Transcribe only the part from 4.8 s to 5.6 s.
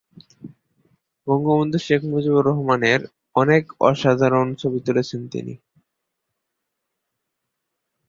তুলেছেন তিনি।